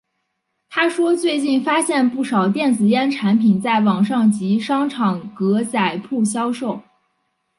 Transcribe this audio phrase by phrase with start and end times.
[0.67, 6.81] 他说最近发现不少电子烟产品在网上及商场格仔铺销售。